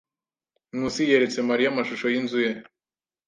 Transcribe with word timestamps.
Nkusi 0.75 1.01
yeretse 1.09 1.39
Mariya 1.49 1.67
amashusho 1.71 2.05
yinzu 2.13 2.39
ye. 2.45 2.51